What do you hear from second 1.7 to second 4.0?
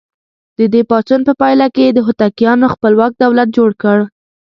کې یې د هوتکیانو خپلواک دولت جوړ کړ.